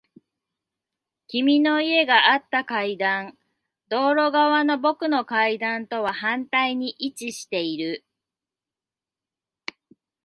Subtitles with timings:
[1.27, 3.37] 君の家があった階段。
[3.87, 8.03] 道路側の僕の階段とは反対に位置している。